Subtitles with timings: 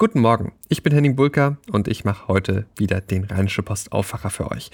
[0.00, 4.30] Guten Morgen, ich bin Henning Bulka und ich mache heute wieder den Rheinische Post Aufwacher
[4.30, 4.70] für euch.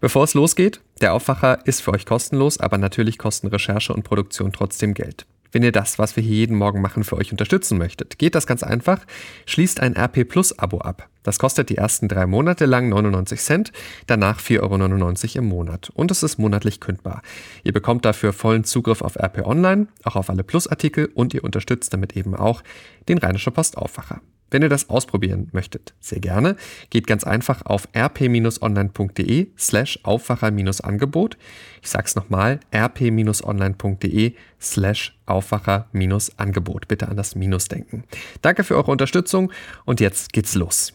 [0.00, 4.52] Bevor es losgeht, der Aufwacher ist für euch kostenlos, aber natürlich kosten Recherche und Produktion
[4.52, 5.26] trotzdem Geld.
[5.50, 8.46] Wenn ihr das, was wir hier jeden Morgen machen, für euch unterstützen möchtet, geht das
[8.46, 9.04] ganz einfach.
[9.46, 11.08] Schließt ein RP Plus Abo ab.
[11.24, 13.72] Das kostet die ersten drei Monate lang 99 Cent,
[14.06, 15.90] danach 4,99 Euro im Monat.
[15.92, 17.22] Und es ist monatlich kündbar.
[17.64, 21.92] Ihr bekommt dafür vollen Zugriff auf RP Online, auch auf alle Plus-Artikel und ihr unterstützt
[21.92, 22.62] damit eben auch
[23.08, 24.20] den Rheinische Post Aufwacher.
[24.50, 26.56] Wenn ihr das ausprobieren möchtet, sehr gerne,
[26.90, 31.36] geht ganz einfach auf rp-online.de slash Aufwacher-Angebot.
[31.82, 36.88] Ich sag's nochmal, rp-online.de slash Aufwacher-Angebot.
[36.88, 38.04] Bitte an das Minus denken.
[38.40, 39.52] Danke für eure Unterstützung
[39.84, 40.94] und jetzt geht's los.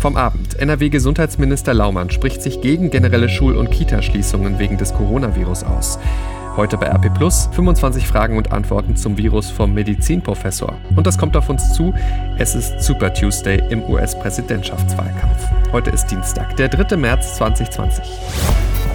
[0.00, 0.60] Vom Abend.
[0.60, 5.98] NRW-Gesundheitsminister Laumann spricht sich gegen generelle Schul- und Kitaschließungen wegen des Coronavirus aus.
[6.56, 10.76] Heute bei RP Plus 25 Fragen und Antworten zum Virus vom Medizinprofessor.
[10.94, 11.92] Und das kommt auf uns zu.
[12.38, 15.48] Es ist Super Tuesday im US-Präsidentschaftswahlkampf.
[15.72, 16.96] Heute ist Dienstag, der 3.
[16.96, 18.04] März 2020.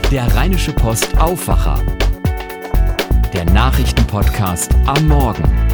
[0.10, 1.76] Der Rheinische Post Aufwacher.
[3.34, 5.69] Der Nachrichtenpodcast am Morgen.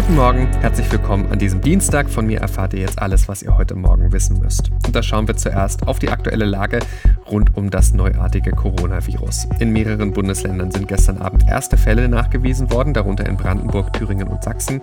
[0.00, 2.08] Guten Morgen, herzlich willkommen an diesem Dienstag.
[2.08, 4.70] Von mir erfahrt ihr jetzt alles, was ihr heute Morgen wissen müsst.
[4.86, 6.78] Und da schauen wir zuerst auf die aktuelle Lage
[7.30, 9.46] rund um das neuartige Coronavirus.
[9.58, 14.42] In mehreren Bundesländern sind gestern Abend erste Fälle nachgewiesen worden, darunter in Brandenburg, Thüringen und
[14.42, 14.80] Sachsen.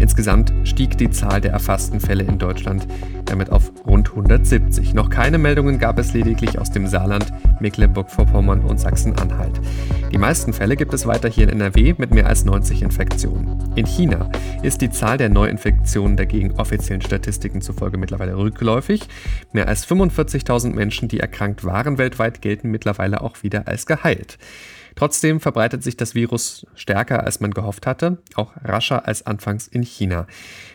[0.00, 2.88] Insgesamt stieg die Zahl der erfassten Fälle in Deutschland
[3.26, 4.94] damit auf rund 170.
[4.94, 7.26] Noch keine Meldungen gab es lediglich aus dem Saarland,
[7.60, 9.60] Mecklenburg-Vorpommern und Sachsen-Anhalt.
[10.16, 13.74] Die meisten Fälle gibt es weiter hier in NRW mit mehr als 90 Infektionen.
[13.76, 14.30] In China
[14.62, 19.02] ist die Zahl der Neuinfektionen dagegen offiziellen Statistiken zufolge mittlerweile rückläufig.
[19.52, 24.38] Mehr als 45.000 Menschen, die erkrankt waren weltweit, gelten mittlerweile auch wieder als geheilt.
[24.94, 29.82] Trotzdem verbreitet sich das Virus stärker, als man gehofft hatte, auch rascher als anfangs in
[29.82, 30.26] China.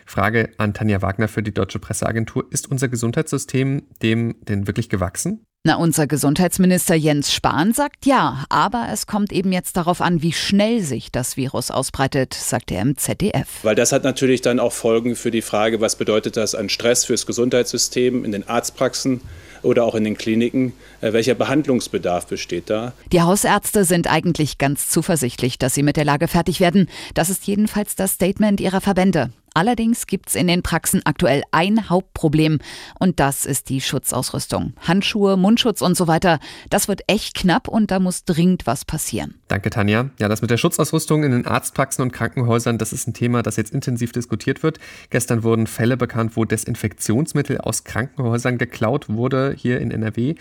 [0.06, 2.46] Frage an Tanja Wagner für die Deutsche Presseagentur.
[2.52, 5.44] Ist unser Gesundheitssystem dem denn wirklich gewachsen?
[5.64, 10.32] Na, unser Gesundheitsminister Jens Spahn sagt ja, aber es kommt eben jetzt darauf an, wie
[10.32, 13.46] schnell sich das Virus ausbreitet, sagt er im ZDF.
[13.62, 17.04] Weil das hat natürlich dann auch Folgen für die Frage, was bedeutet das an Stress
[17.04, 19.20] fürs Gesundheitssystem in den Arztpraxen
[19.62, 20.72] oder auch in den Kliniken.
[21.00, 22.92] Äh, welcher Behandlungsbedarf besteht da?
[23.12, 26.88] Die Hausärzte sind eigentlich ganz zuversichtlich, dass sie mit der Lage fertig werden.
[27.14, 29.30] Das ist jedenfalls das Statement ihrer Verbände.
[29.54, 32.58] Allerdings gibt es in den Praxen aktuell ein Hauptproblem
[32.98, 34.72] und das ist die Schutzausrüstung.
[34.80, 36.38] Handschuhe, Mundschutz und so weiter.
[36.70, 39.34] Das wird echt knapp und da muss dringend was passieren.
[39.48, 40.10] Danke, Tanja.
[40.18, 43.56] Ja, das mit der Schutzausrüstung in den Arztpraxen und Krankenhäusern, das ist ein Thema, das
[43.56, 44.78] jetzt intensiv diskutiert wird.
[45.10, 50.34] Gestern wurden Fälle bekannt, wo Desinfektionsmittel aus Krankenhäusern geklaut wurde hier in NRW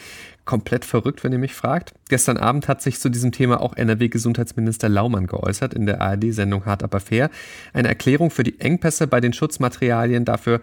[0.46, 1.94] komplett verrückt, wenn ihr mich fragt.
[2.10, 6.84] Gestern Abend hat sich zu diesem Thema auch NRW-Gesundheitsminister Laumann geäußert in der ARD-Sendung Hart
[6.84, 7.30] aber fair.
[7.74, 10.62] Eine Erklärung für die Engpässe bei den Schutzmaterialien dafür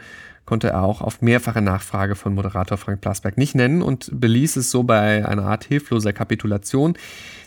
[0.49, 4.71] konnte er auch auf mehrfache Nachfrage von Moderator Frank Plasberg nicht nennen und beließ es
[4.71, 6.95] so bei einer Art hilfloser Kapitulation.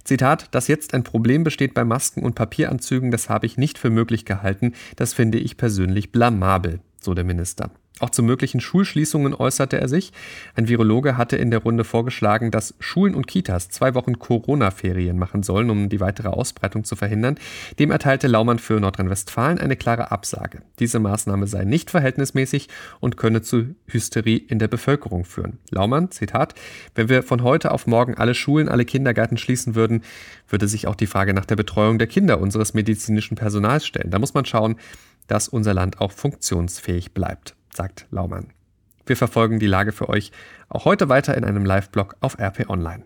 [0.03, 3.89] Zitat, dass jetzt ein Problem besteht bei Masken und Papieranzügen, das habe ich nicht für
[3.89, 7.71] möglich gehalten, das finde ich persönlich blamabel, so der Minister.
[7.99, 10.11] Auch zu möglichen Schulschließungen äußerte er sich.
[10.55, 15.43] Ein Virologe hatte in der Runde vorgeschlagen, dass Schulen und Kitas zwei Wochen Corona-Ferien machen
[15.43, 17.37] sollen, um die weitere Ausbreitung zu verhindern.
[17.77, 20.63] Dem erteilte Laumann für Nordrhein-Westfalen eine klare Absage.
[20.79, 22.69] Diese Maßnahme sei nicht verhältnismäßig
[23.01, 25.59] und könne zu Hysterie in der Bevölkerung führen.
[25.69, 26.55] Laumann, Zitat,
[26.95, 30.03] wenn wir von heute auf morgen alle Schulen, alle Kindergärten schließen würden,
[30.49, 34.09] würde sich auch die Frage nach der Betreuung der Kinder unseres medizinischen Personals stellen.
[34.09, 34.77] Da muss man schauen,
[35.27, 38.53] dass unser Land auch funktionsfähig bleibt sagt Laumann.
[39.05, 40.31] Wir verfolgen die Lage für euch
[40.69, 43.05] auch heute weiter in einem Live-Blog auf RP Online.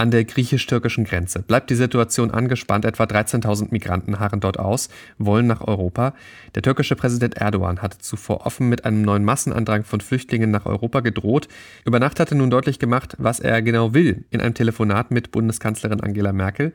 [0.00, 2.84] An der griechisch-türkischen Grenze bleibt die Situation angespannt.
[2.84, 6.14] Etwa 13.000 Migranten harren dort aus, wollen nach Europa.
[6.54, 11.00] Der türkische Präsident Erdogan hatte zuvor offen mit einem neuen Massenandrang von Flüchtlingen nach Europa
[11.00, 11.48] gedroht.
[11.84, 16.00] Über Nacht hatte nun deutlich gemacht, was er genau will, in einem Telefonat mit Bundeskanzlerin
[16.00, 16.74] Angela Merkel.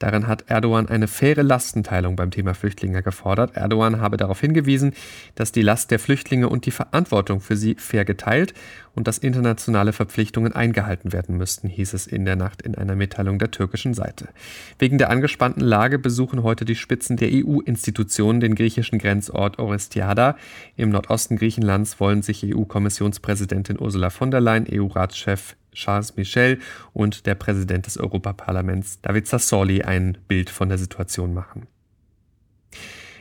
[0.00, 3.56] Darin hat Erdogan eine faire Lastenteilung beim Thema Flüchtlinge gefordert.
[3.56, 4.94] Erdogan habe darauf hingewiesen,
[5.36, 8.52] dass die Last der Flüchtlinge und die Verantwortung für sie fair geteilt
[8.94, 13.38] und dass internationale Verpflichtungen eingehalten werden müssten, hieß es in der Nacht in einer Mitteilung
[13.38, 14.28] der türkischen Seite.
[14.78, 20.36] Wegen der angespannten Lage besuchen heute die Spitzen der EU-Institutionen den griechischen Grenzort Orestiada.
[20.76, 26.58] Im Nordosten Griechenlands wollen sich EU-Kommissionspräsidentin Ursula von der Leyen, EU-Ratschef Charles Michel
[26.92, 31.66] und der Präsident des Europaparlaments David Sassoli ein Bild von der Situation machen.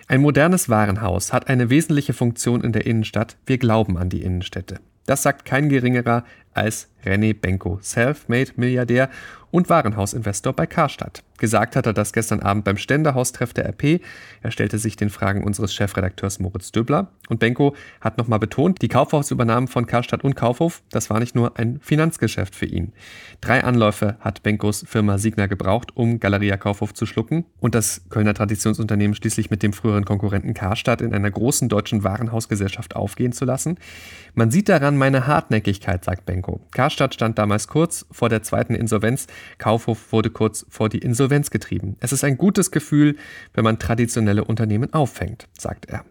[0.07, 3.37] Ein modernes Warenhaus hat eine wesentliche Funktion in der Innenstadt.
[3.45, 4.79] Wir glauben an die Innenstädte.
[5.05, 9.09] Das sagt kein geringerer als René Benko, Self-Made-Milliardär
[9.51, 11.23] und Warenhausinvestor bei Karstadt.
[11.37, 14.01] Gesagt hat er das gestern Abend beim Ständehaustreff der RP.
[14.41, 17.11] Er stellte sich den Fragen unseres Chefredakteurs Moritz Döbler.
[17.29, 21.59] Und Benko hat nochmal betont, die Kaufhausübernahmen von Karstadt und Kaufhof, das war nicht nur
[21.59, 22.93] ein Finanzgeschäft für ihn.
[23.41, 28.33] Drei Anläufe hat Benkos Firma Signa gebraucht, um Galeria Kaufhof zu schlucken und das Kölner
[28.33, 33.77] Traditionsunternehmen schließlich mit dem früheren Konkurrenten Karstadt in einer großen deutschen Warenhausgesellschaft aufgehen zu lassen.
[34.33, 36.42] Man sieht daran meine Hartnäckigkeit, sagt Benko.
[36.71, 39.27] Karstadt stand damals kurz vor der zweiten Insolvenz.
[39.57, 41.95] Kaufhof wurde kurz vor die Insolvenz getrieben.
[41.99, 43.15] Es ist ein gutes Gefühl,
[43.53, 46.05] wenn man traditionelle Unternehmen auffängt, sagt er.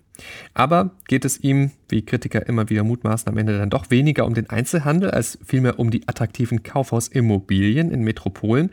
[0.55, 4.35] Aber geht es ihm, wie Kritiker immer wieder mutmaßen, am Ende dann doch weniger um
[4.35, 8.71] den Einzelhandel als vielmehr um die attraktiven Kaufhausimmobilien in Metropolen,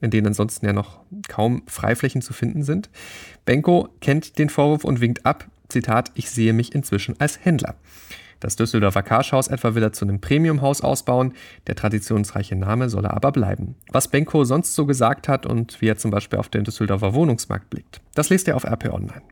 [0.00, 2.88] in denen ansonsten ja noch kaum Freiflächen zu finden sind?
[3.44, 5.46] Benko kennt den Vorwurf und winkt ab.
[5.68, 7.76] Zitat, ich sehe mich inzwischen als Händler.
[8.40, 11.34] Das Düsseldorfer Karschhaus etwa will er zu einem Premiumhaus ausbauen,
[11.66, 13.76] der traditionsreiche Name soll er aber bleiben.
[13.92, 17.70] Was Benko sonst so gesagt hat und wie er zum Beispiel auf den Düsseldorfer Wohnungsmarkt
[17.70, 19.22] blickt, das lest ihr auf RP Online.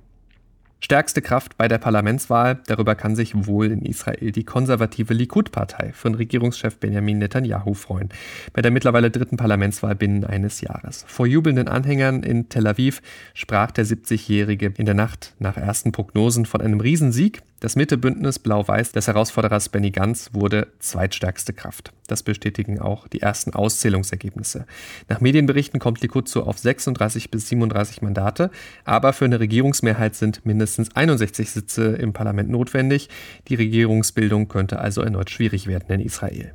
[0.81, 6.15] Stärkste Kraft bei der Parlamentswahl, darüber kann sich wohl in Israel die konservative Likud-Partei von
[6.15, 8.11] Regierungschef Benjamin Netanyahu freuen,
[8.53, 11.05] bei der mittlerweile dritten Parlamentswahl binnen eines Jahres.
[11.09, 13.03] Vor jubelnden Anhängern in Tel Aviv
[13.35, 17.43] sprach der 70-Jährige in der Nacht nach ersten Prognosen von einem Riesensieg.
[17.61, 21.93] Das Mittebündnis Blau-Weiß des Herausforderers Benny Gantz wurde zweitstärkste Kraft.
[22.07, 24.65] Das bestätigen auch die ersten Auszählungsergebnisse.
[25.09, 28.53] Nach Medienberichten kommt Likud so auf 36 bis 37 Mandate,
[28.85, 33.09] aber für eine Regierungsmehrheit sind mindestens 61 Sitze im Parlament notwendig.
[33.49, 36.55] Die Regierungsbildung könnte also erneut schwierig werden in Israel.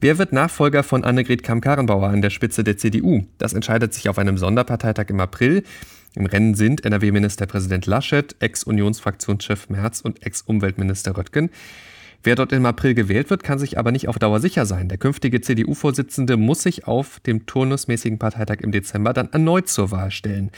[0.00, 3.26] Wer wird Nachfolger von Annegret Kamm-Karrenbauer an der Spitze der CDU?
[3.36, 5.62] Das entscheidet sich auf einem Sonderparteitag im April.
[6.14, 11.50] Im Rennen sind NRW-Ministerpräsident Laschet, Ex-Unionsfraktionschef Merz und Ex-Umweltminister Röttgen.
[12.22, 14.88] Wer dort im April gewählt wird, kann sich aber nicht auf Dauer sicher sein.
[14.88, 20.10] Der künftige CDU-Vorsitzende muss sich auf dem turnusmäßigen Parteitag im Dezember dann erneut zur Wahl
[20.10, 20.50] stellen.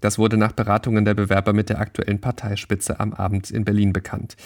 [0.00, 4.36] Das wurde nach Beratungen der Bewerber mit der aktuellen Parteispitze am Abend in Berlin bekannt.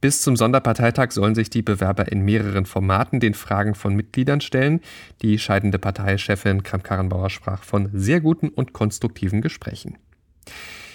[0.00, 4.82] Bis zum Sonderparteitag sollen sich die Bewerber in mehreren Formaten den Fragen von Mitgliedern stellen.
[5.22, 9.98] Die scheidende Parteichefin Kramp-Karrenbauer sprach von sehr guten und konstruktiven Gesprächen.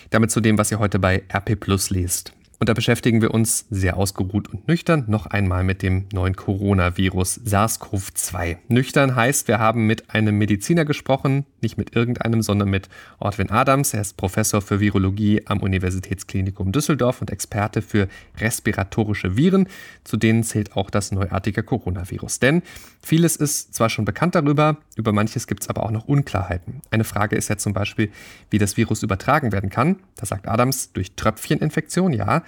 [0.09, 2.33] Damit zu dem, was ihr heute bei RP Plus lest.
[2.57, 7.41] Und da beschäftigen wir uns sehr ausgeruht und nüchtern noch einmal mit dem neuen Coronavirus
[7.45, 8.57] SARS-CoV-2.
[8.69, 12.87] Nüchtern heißt, wir haben mit einem Mediziner gesprochen, nicht mit irgendeinem, sondern mit
[13.19, 13.93] Ortwin Adams.
[13.93, 18.07] Er ist Professor für Virologie am Universitätsklinikum Düsseldorf und Experte für
[18.37, 19.67] respiratorische Viren.
[20.05, 22.39] Zu denen zählt auch das neuartige Coronavirus.
[22.39, 22.61] Denn
[23.01, 26.81] vieles ist zwar schon bekannt darüber, über manches gibt es aber auch noch Unklarheiten.
[26.89, 28.11] Eine Frage ist ja zum Beispiel,
[28.49, 29.97] wie das Virus übertragen werden kann.
[30.15, 32.43] Da sagt Adams, durch Tröpfcheninfektion, ja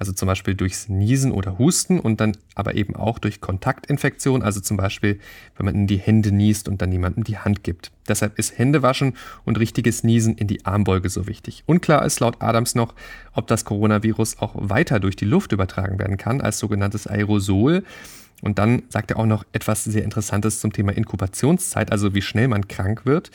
[0.00, 4.58] also zum Beispiel durchs Niesen oder Husten und dann aber eben auch durch Kontaktinfektion, also
[4.60, 5.20] zum Beispiel,
[5.56, 7.92] wenn man in die Hände niest und dann jemandem die Hand gibt.
[8.08, 9.14] Deshalb ist Händewaschen
[9.44, 11.64] und richtiges Niesen in die Armbeuge so wichtig.
[11.66, 12.94] Unklar ist laut Adams noch,
[13.34, 17.84] ob das Coronavirus auch weiter durch die Luft übertragen werden kann als sogenanntes Aerosol.
[18.40, 22.48] Und dann sagt er auch noch etwas sehr Interessantes zum Thema Inkubationszeit, also wie schnell
[22.48, 23.30] man krank wird.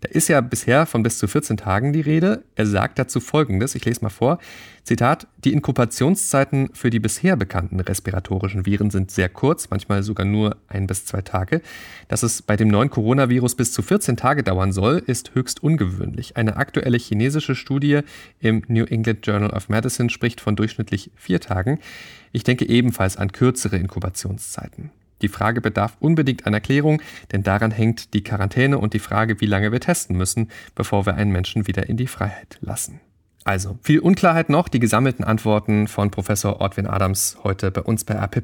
[0.00, 2.44] Da ist ja bisher von bis zu 14 Tagen die Rede.
[2.54, 4.38] Er sagt dazu Folgendes, ich lese mal vor.
[4.84, 10.56] Zitat, die Inkubationszeiten für die bisher bekannten respiratorischen Viren sind sehr kurz, manchmal sogar nur
[10.68, 11.60] ein bis zwei Tage.
[12.08, 16.36] Dass es bei dem neuen Coronavirus bis zu 14 Tage dauern soll, ist höchst ungewöhnlich.
[16.36, 18.00] Eine aktuelle chinesische Studie
[18.38, 21.80] im New England Journal of Medicine spricht von durchschnittlich vier Tagen.
[22.32, 24.90] Ich denke ebenfalls an kürzere Inkubationszeiten.
[25.22, 27.00] Die Frage bedarf unbedingt einer Klärung,
[27.32, 31.14] denn daran hängt die Quarantäne und die Frage, wie lange wir testen müssen, bevor wir
[31.14, 33.00] einen Menschen wieder in die Freiheit lassen.
[33.44, 38.14] Also, viel Unklarheit noch, die gesammelten Antworten von Professor Ortwin Adams heute bei uns bei
[38.14, 38.42] RP+.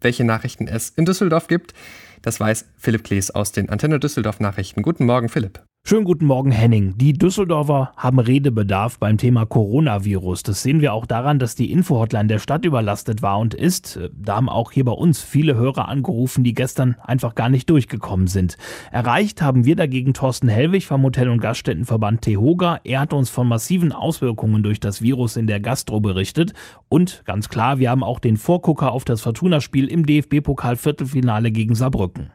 [0.00, 1.74] Welche Nachrichten es in Düsseldorf gibt,
[2.22, 4.82] das weiß Philipp Klees aus den Antenne Düsseldorf Nachrichten.
[4.82, 5.62] Guten Morgen, Philipp.
[5.92, 6.96] Schönen guten Morgen, Henning.
[6.96, 10.44] Die Düsseldorfer haben Redebedarf beim Thema Coronavirus.
[10.44, 13.98] Das sehen wir auch daran, dass die Infohotline der Stadt überlastet war und ist.
[14.14, 18.28] Da haben auch hier bei uns viele Hörer angerufen, die gestern einfach gar nicht durchgekommen
[18.28, 18.56] sind.
[18.90, 22.80] Erreicht haben wir dagegen Thorsten Hellwig vom Hotel- und Gaststättenverband Tehoga.
[22.84, 26.54] Er hat uns von massiven Auswirkungen durch das Virus in der Gastro berichtet.
[26.88, 32.30] Und ganz klar, wir haben auch den Vorgucker auf das Fortuna-Spiel im DFB-Pokal-Viertelfinale gegen Saarbrücken.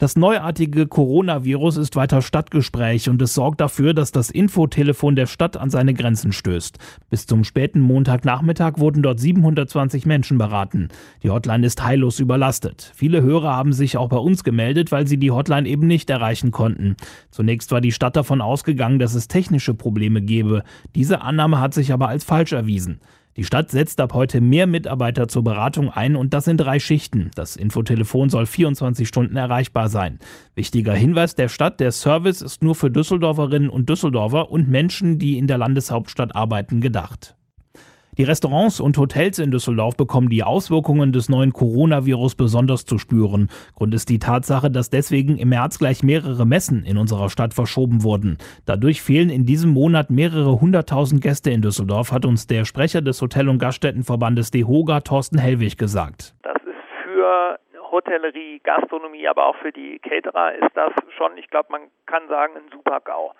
[0.00, 5.58] Das neuartige Coronavirus ist weiter Stadtgespräch und es sorgt dafür, dass das Infotelefon der Stadt
[5.58, 6.78] an seine Grenzen stößt.
[7.10, 10.88] Bis zum späten Montagnachmittag wurden dort 720 Menschen beraten.
[11.22, 12.90] Die Hotline ist heillos überlastet.
[12.94, 16.50] Viele Hörer haben sich auch bei uns gemeldet, weil sie die Hotline eben nicht erreichen
[16.50, 16.96] konnten.
[17.30, 20.64] Zunächst war die Stadt davon ausgegangen, dass es technische Probleme gebe.
[20.94, 23.00] Diese Annahme hat sich aber als falsch erwiesen.
[23.36, 27.30] Die Stadt setzt ab heute mehr Mitarbeiter zur Beratung ein und das in drei Schichten.
[27.36, 30.18] Das Infotelefon soll 24 Stunden erreichbar sein.
[30.56, 35.38] Wichtiger Hinweis der Stadt, der Service ist nur für Düsseldorferinnen und Düsseldorfer und Menschen, die
[35.38, 37.36] in der Landeshauptstadt arbeiten, gedacht.
[38.18, 43.48] Die Restaurants und Hotels in Düsseldorf bekommen die Auswirkungen des neuen Coronavirus besonders zu spüren.
[43.76, 48.02] Grund ist die Tatsache, dass deswegen im März gleich mehrere Messen in unserer Stadt verschoben
[48.02, 48.38] wurden.
[48.66, 53.22] Dadurch fehlen in diesem Monat mehrere hunderttausend Gäste in Düsseldorf, hat uns der Sprecher des
[53.22, 56.34] Hotel- und Gaststättenverbandes DEHOGA, Thorsten Hellwig, gesagt.
[56.42, 57.58] Das ist für
[57.90, 62.54] Hotellerie, Gastronomie, aber auch für die Caterer ist das schon, ich glaube, man kann sagen,
[62.56, 63.32] ein super GAU.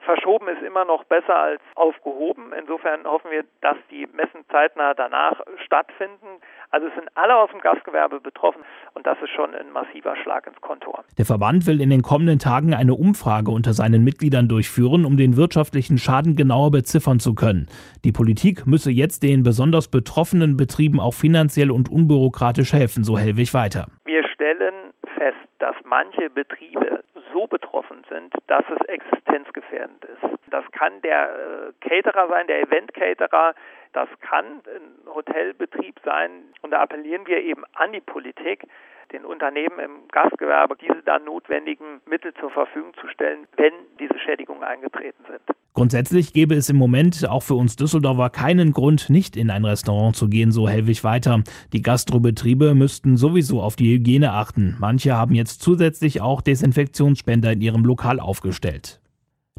[0.00, 2.52] Verschoben ist immer noch besser als aufgehoben.
[2.58, 6.40] Insofern hoffen wir, dass die Messen zeitnah danach stattfinden.
[6.70, 8.62] Also es sind alle aus dem Gastgewerbe betroffen
[8.94, 11.04] und das ist schon ein massiver Schlag ins Kontor.
[11.18, 15.36] Der Verband will in den kommenden Tagen eine Umfrage unter seinen Mitgliedern durchführen, um den
[15.36, 17.66] wirtschaftlichen Schaden genauer beziffern zu können.
[18.04, 23.52] Die Politik müsse jetzt den besonders betroffenen Betrieben auch finanziell und unbürokratisch helfen, so Hellwig
[23.52, 23.86] weiter.
[24.06, 27.04] Wir stellen fest, dass manche Betriebe
[27.46, 30.38] betroffen sind, dass es existenzgefährdend ist.
[30.50, 33.54] Das kann der äh, Caterer sein, der Event-Caterer,
[33.92, 36.44] das kann ein Hotelbetrieb sein.
[36.62, 38.64] Und da appellieren wir eben an die Politik,
[39.12, 44.62] den Unternehmen im Gastgewerbe diese dann notwendigen Mittel zur Verfügung zu stellen, wenn diese Schädigungen
[44.62, 45.40] eingetreten sind.
[45.74, 50.14] Grundsätzlich gäbe es im Moment auch für uns Düsseldorfer keinen Grund, nicht in ein Restaurant
[50.14, 51.42] zu gehen, so Hellwig weiter.
[51.72, 54.76] Die Gastrobetriebe müssten sowieso auf die Hygiene achten.
[54.78, 59.01] Manche haben jetzt zusätzlich auch Desinfektionsspender in ihrem Lokal aufgestellt.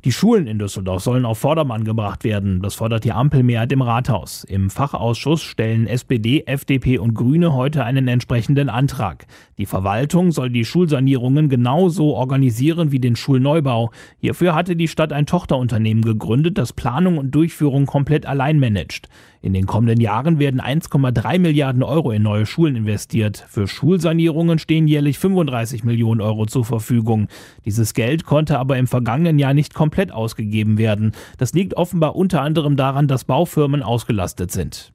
[0.05, 2.61] Die Schulen in Düsseldorf sollen auf Vordermann gebracht werden.
[2.61, 4.43] Das fordert die Ampelmehrheit im Rathaus.
[4.43, 9.25] Im Fachausschuss stellen SPD, FDP und Grüne heute einen entsprechenden Antrag.
[9.57, 13.91] Die Verwaltung soll die Schulsanierungen genauso organisieren wie den Schulneubau.
[14.17, 19.07] Hierfür hatte die Stadt ein Tochterunternehmen gegründet, das Planung und Durchführung komplett allein managt.
[19.43, 23.45] In den kommenden Jahren werden 1,3 Milliarden Euro in neue Schulen investiert.
[23.49, 27.27] Für Schulsanierungen stehen jährlich 35 Millionen Euro zur Verfügung.
[27.65, 31.11] Dieses Geld konnte aber im vergangenen Jahr nicht komplett ausgegeben werden.
[31.37, 34.92] Das liegt offenbar unter anderem daran, dass Baufirmen ausgelastet sind.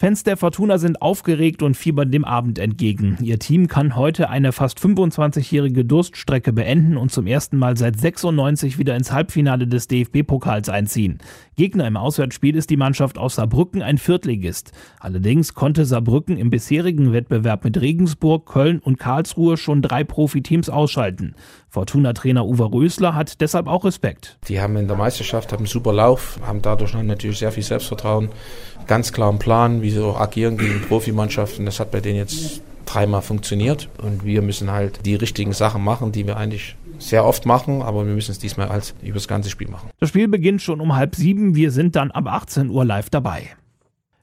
[0.00, 3.18] Fans der Fortuna sind aufgeregt und fiebern dem Abend entgegen.
[3.20, 8.78] Ihr Team kann heute eine fast 25-jährige Durststrecke beenden und zum ersten Mal seit 96
[8.78, 11.18] wieder ins Halbfinale des DFB-Pokals einziehen.
[11.56, 14.70] Gegner im Auswärtsspiel ist die Mannschaft aus Saarbrücken ein Viertligist.
[15.00, 21.34] Allerdings konnte Saarbrücken im bisherigen Wettbewerb mit Regensburg, Köln und Karlsruhe schon drei Profiteams ausschalten.
[21.68, 24.38] Fortuna-Trainer Uwe Rösler hat deshalb auch Respekt.
[24.48, 28.30] Die haben in der Meisterschaft haben einen super Lauf, haben dadurch natürlich sehr viel Selbstvertrauen,
[28.86, 31.66] ganz klaren Plan, wie sie auch agieren gegen Profimannschaften.
[31.66, 36.10] Das hat bei denen jetzt dreimal funktioniert und wir müssen halt die richtigen Sachen machen,
[36.10, 39.50] die wir eigentlich sehr oft machen, aber wir müssen es diesmal als über das ganze
[39.50, 39.90] Spiel machen.
[40.00, 41.54] Das Spiel beginnt schon um halb sieben.
[41.54, 43.42] Wir sind dann ab 18 Uhr live dabei.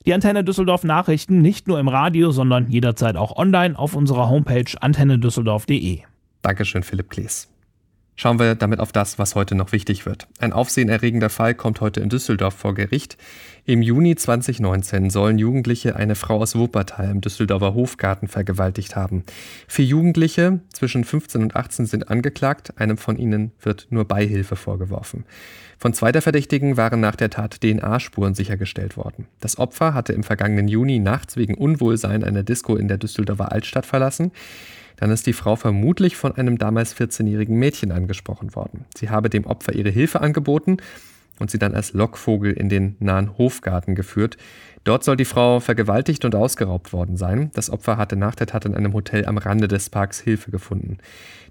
[0.05, 4.65] Die Antenne Düsseldorf Nachrichten nicht nur im Radio, sondern jederzeit auch online auf unserer Homepage
[4.79, 6.01] antennedüsseldorf.de.
[6.45, 7.47] Dankeschön, Philipp Klees.
[8.15, 10.27] Schauen wir damit auf das, was heute noch wichtig wird.
[10.39, 13.17] Ein aufsehenerregender Fall kommt heute in Düsseldorf vor Gericht.
[13.65, 19.23] Im Juni 2019 sollen Jugendliche eine Frau aus Wuppertal im Düsseldorfer Hofgarten vergewaltigt haben.
[19.67, 25.25] Vier Jugendliche zwischen 15 und 18 sind angeklagt, einem von ihnen wird nur Beihilfe vorgeworfen.
[25.79, 29.25] Von zwei der Verdächtigen waren nach der Tat DNA-Spuren sichergestellt worden.
[29.39, 33.87] Das Opfer hatte im vergangenen Juni nachts wegen Unwohlsein eine Disco in der Düsseldorfer Altstadt
[33.87, 34.31] verlassen.
[34.97, 38.85] Dann ist die Frau vermutlich von einem damals 14-jährigen Mädchen angesprochen worden.
[38.95, 40.77] Sie habe dem Opfer ihre Hilfe angeboten
[41.39, 44.37] und sie dann als Lockvogel in den nahen Hofgarten geführt.
[44.83, 47.51] Dort soll die Frau vergewaltigt und ausgeraubt worden sein.
[47.53, 50.99] Das Opfer hatte nach der Tat in einem Hotel am Rande des Parks Hilfe gefunden.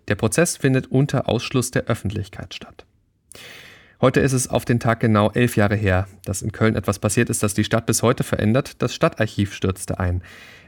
[0.08, 2.86] Der Prozess findet unter Ausschluss der Öffentlichkeit statt.
[4.00, 7.30] Heute ist es auf den Tag genau elf Jahre her, dass in Köln etwas passiert
[7.30, 8.82] ist, das die Stadt bis heute verändert.
[8.82, 10.22] Das Stadtarchiv stürzte ein.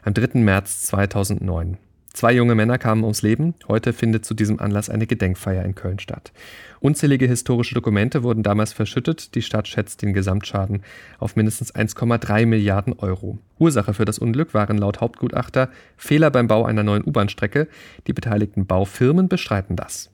[0.05, 0.41] Am 3.
[0.41, 1.77] März 2009.
[2.17, 3.53] Zwei junge Männer kamen ums Leben.
[3.69, 6.33] Heute findet zu diesem Anlass eine Gedenkfeier in Köln statt.
[6.81, 9.35] Unzählige historische Dokumente wurden damals verschüttet.
[9.35, 10.83] Die Stadt schätzt den Gesamtschaden
[11.19, 13.37] auf mindestens 1,3 Milliarden Euro.
[13.59, 15.69] Ursache für das Unglück waren laut Hauptgutachter
[15.99, 17.69] Fehler beim Bau einer neuen U-Bahn-Strecke.
[18.07, 20.11] Die beteiligten Baufirmen bestreiten das.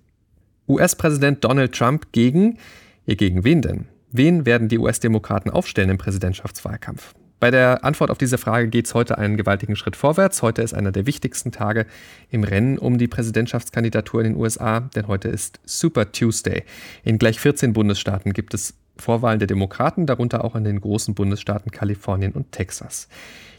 [0.69, 2.59] US-Präsident Donald Trump gegen.
[3.07, 3.87] Ihr gegen wen denn?
[4.11, 7.15] Wen werden die US-Demokraten aufstellen im Präsidentschaftswahlkampf?
[7.43, 10.43] Bei der Antwort auf diese Frage geht es heute einen gewaltigen Schritt vorwärts.
[10.43, 11.87] Heute ist einer der wichtigsten Tage
[12.31, 16.63] im Rennen um die Präsidentschaftskandidatur in den USA, denn heute ist Super Tuesday.
[17.03, 21.73] In gleich 14 Bundesstaaten gibt es Vorwahlen der Demokraten, darunter auch in den großen Bundesstaaten
[21.73, 23.09] Kalifornien und Texas.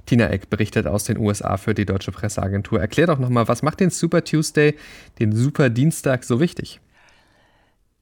[0.05, 2.79] Tina Eck berichtet aus den USA für die Deutsche Presseagentur.
[2.79, 4.75] Erklär doch nochmal, was macht den Super Tuesday,
[5.19, 6.79] den Super Dienstag so wichtig?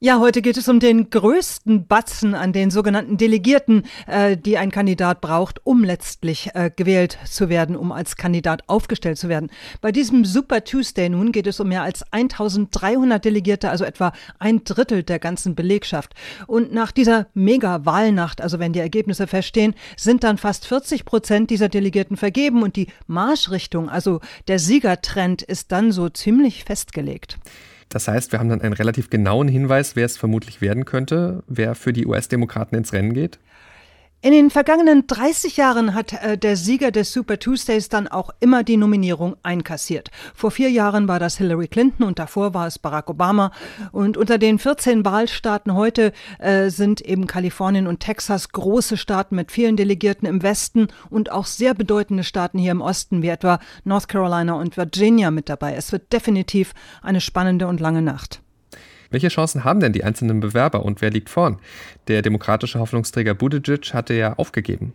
[0.04, 4.72] Ja, heute geht es um den größten Batzen an den sogenannten Delegierten, äh, die ein
[4.72, 9.52] Kandidat braucht, um letztlich äh, gewählt zu werden, um als Kandidat aufgestellt zu werden.
[9.80, 14.64] Bei diesem Super Tuesday nun geht es um mehr als 1300 Delegierte, also etwa ein
[14.64, 16.16] Drittel der ganzen Belegschaft.
[16.48, 21.70] Und nach dieser Mega-Wahlnacht, also wenn die Ergebnisse feststehen, sind dann fast 40 Prozent dieser
[21.70, 27.38] Delegierten vergeben und die Marschrichtung, also der Siegertrend, ist dann so ziemlich festgelegt.
[27.92, 31.76] Das heißt, wir haben dann einen relativ genauen Hinweis, wer es vermutlich werden könnte, wer
[31.76, 33.38] für die US-Demokraten ins Rennen geht.
[34.24, 38.64] In den vergangenen 30 Jahren hat äh, der Sieger des Super Tuesdays dann auch immer
[38.64, 40.12] die Nominierung einkassiert.
[40.36, 43.52] Vor vier Jahren war das Hillary Clinton und davor war es Barack Obama.
[43.92, 49.52] Und unter den 14 Wahlstaaten heute äh, sind eben Kalifornien und Texas große Staaten mit
[49.52, 54.08] vielen Delegierten im Westen und auch sehr bedeutende Staaten hier im Osten, wie etwa North
[54.08, 55.74] Carolina und Virginia mit dabei.
[55.74, 58.44] Es wird definitiv eine spannende und lange Nacht.
[59.12, 61.60] Welche Chancen haben denn die einzelnen Bewerber und wer liegt vorn?
[62.08, 64.94] Der demokratische Hoffnungsträger Buttigieg hatte ja aufgegeben.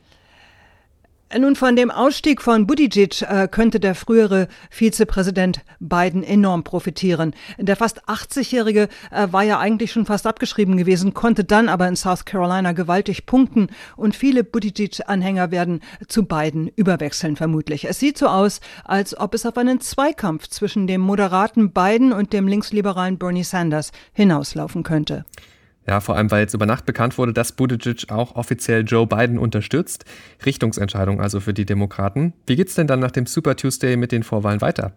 [1.34, 7.34] Nun, von dem Ausstieg von Buttigieg äh, könnte der frühere Vizepräsident Biden enorm profitieren.
[7.58, 11.96] Der fast 80-Jährige äh, war ja eigentlich schon fast abgeschrieben gewesen, konnte dann aber in
[11.96, 17.86] South Carolina gewaltig punkten und viele Buttigieg-Anhänger werden zu Biden überwechseln vermutlich.
[17.86, 22.32] Es sieht so aus, als ob es auf einen Zweikampf zwischen dem moderaten Biden und
[22.32, 25.24] dem linksliberalen Bernie Sanders hinauslaufen könnte.
[25.86, 29.38] Ja, vor allem, weil jetzt über Nacht bekannt wurde, dass Buttigieg auch offiziell Joe Biden
[29.38, 30.04] unterstützt.
[30.44, 32.32] Richtungsentscheidung also für die Demokraten.
[32.46, 34.92] Wie geht's denn dann nach dem Super Tuesday mit den Vorwahlen weiter?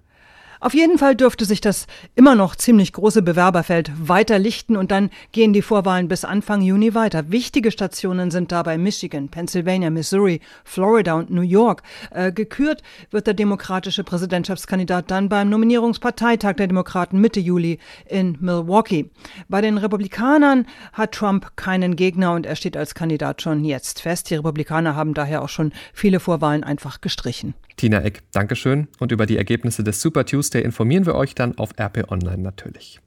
[0.62, 5.10] Auf jeden Fall dürfte sich das immer noch ziemlich große Bewerberfeld weiter lichten und dann
[5.32, 7.32] gehen die Vorwahlen bis Anfang Juni weiter.
[7.32, 11.84] Wichtige Stationen sind dabei Michigan, Pennsylvania, Missouri, Florida und New York.
[12.12, 19.10] Äh, gekürt wird der demokratische Präsidentschaftskandidat dann beim Nominierungsparteitag der Demokraten Mitte Juli in Milwaukee.
[19.48, 24.30] Bei den Republikanern hat Trump keinen Gegner und er steht als Kandidat schon jetzt fest.
[24.30, 27.54] Die Republikaner haben daher auch schon viele Vorwahlen einfach gestrichen.
[27.80, 28.90] Tina Eck, Dankeschön.
[29.00, 33.00] Und über die Ergebnisse des Super Tuesday informieren wir euch dann auf RP Online natürlich.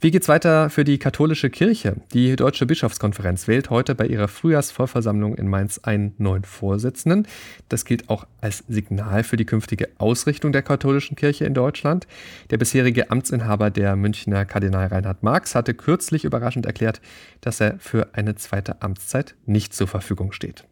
[0.00, 1.96] Wie geht's weiter für die katholische Kirche?
[2.12, 7.26] Die Deutsche Bischofskonferenz wählt heute bei ihrer Frühjahrsvollversammlung in Mainz einen neuen Vorsitzenden.
[7.68, 12.06] Das gilt auch als Signal für die künftige Ausrichtung der katholischen Kirche in Deutschland.
[12.50, 17.00] Der bisherige Amtsinhaber der Münchner Kardinal Reinhard Marx hatte kürzlich überraschend erklärt,
[17.40, 20.64] dass er für eine zweite Amtszeit nicht zur Verfügung steht.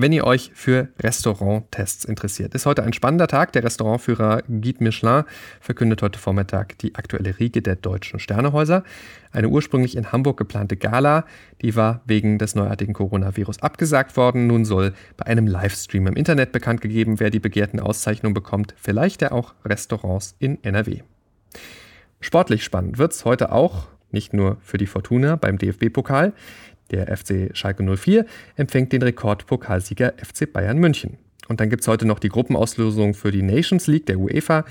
[0.00, 3.52] Wenn ihr euch für Restauranttests interessiert, ist heute ein spannender Tag.
[3.52, 5.24] Der Restaurantführer Guide Michelin
[5.60, 8.84] verkündet heute Vormittag die aktuelle Riege der deutschen Sternehäuser.
[9.32, 11.24] Eine ursprünglich in Hamburg geplante Gala,
[11.62, 14.46] die war wegen des neuartigen Coronavirus abgesagt worden.
[14.46, 18.74] Nun soll bei einem Livestream im Internet bekannt gegeben, wer die begehrten Auszeichnungen bekommt.
[18.76, 21.00] Vielleicht ja auch Restaurants in NRW.
[22.20, 26.34] Sportlich spannend wird es heute auch, nicht nur für die Fortuna beim DFB-Pokal.
[26.90, 28.24] Der FC Schalke 04
[28.56, 31.18] empfängt den Rekordpokalsieger FC Bayern München.
[31.48, 34.64] Und dann gibt es heute noch die Gruppenauslosung für die Nations League der UEFA.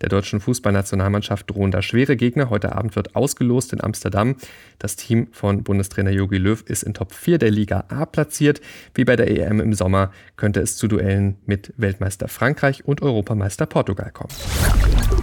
[0.00, 2.50] Der deutschen Fußballnationalmannschaft drohen da schwere Gegner.
[2.50, 4.36] Heute Abend wird ausgelost in Amsterdam.
[4.78, 8.60] Das Team von Bundestrainer Jogi Löw ist in Top 4 der Liga A platziert.
[8.94, 13.66] Wie bei der EM im Sommer könnte es zu Duellen mit Weltmeister Frankreich und Europameister
[13.66, 14.32] Portugal kommen.